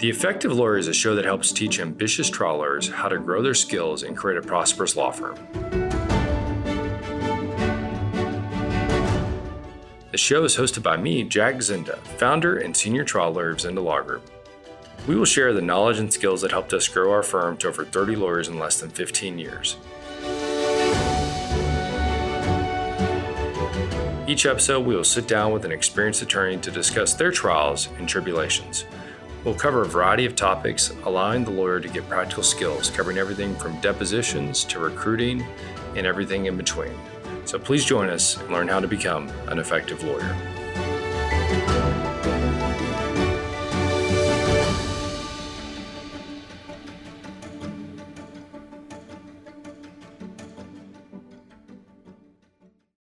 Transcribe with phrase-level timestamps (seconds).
[0.00, 3.42] The Effective Lawyer is a show that helps teach ambitious trial lawyers how to grow
[3.42, 5.36] their skills and create a prosperous law firm.
[10.10, 13.84] The show is hosted by me, Jack Zinda, founder and senior trial lawyer of Zinda
[13.84, 14.22] Law Group.
[15.06, 17.84] We will share the knowledge and skills that helped us grow our firm to over
[17.84, 19.76] 30 lawyers in less than 15 years.
[24.26, 28.08] Each episode, we will sit down with an experienced attorney to discuss their trials and
[28.08, 28.86] tribulations.
[29.44, 33.54] We'll cover a variety of topics, allowing the lawyer to get practical skills, covering everything
[33.56, 35.46] from depositions to recruiting
[35.96, 36.92] and everything in between.
[37.46, 40.36] So please join us and learn how to become an effective lawyer.